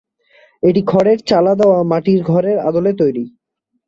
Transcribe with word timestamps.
এটি 0.63 0.81
খড়ের 0.87 1.19
চালা 1.29 1.53
দাওয়া 1.55 1.79
মাটির 1.91 2.19
ঘরের 2.23 2.57
আদলে 2.67 2.91
তৈরী। 2.99 3.25